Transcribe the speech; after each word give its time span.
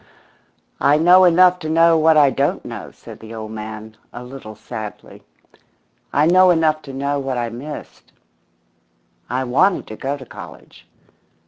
"I 0.79 0.97
know 0.97 1.25
enough 1.25 1.59
to 1.59 1.69
know 1.69 1.95
what 1.95 2.17
I 2.17 2.31
don't 2.31 2.65
know," 2.65 2.89
said 2.89 3.19
the 3.19 3.35
old 3.35 3.51
man, 3.51 3.97
a 4.11 4.23
little 4.23 4.55
sadly. 4.55 5.21
"I 6.11 6.25
know 6.25 6.49
enough 6.49 6.81
to 6.89 6.91
know 6.91 7.19
what 7.19 7.37
I 7.37 7.49
missed. 7.49 8.11
I 9.29 9.43
wanted 9.43 9.85
to 9.85 9.95
go 9.95 10.17
to 10.17 10.25
college. 10.25 10.87